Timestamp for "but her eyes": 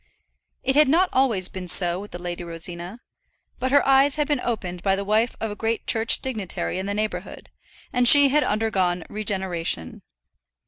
3.59-4.15